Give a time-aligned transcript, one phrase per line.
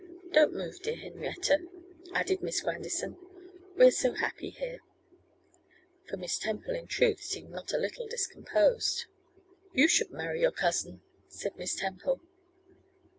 [0.33, 1.67] Don't move, dear Henrietta,'
[2.11, 3.19] added Miss Grandison;
[3.77, 4.79] 'we are so happy here;'
[6.09, 9.05] for Miss Temple, in truth, seemed not a little discomposed.
[9.75, 12.19] 'You should marry your cousin,' said Miss Temple.